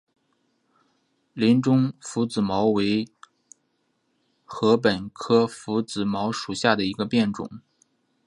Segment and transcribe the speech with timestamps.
[1.33, 3.07] 林中拂子茅为
[4.47, 7.61] 禾本科拂子茅属下的一个变种。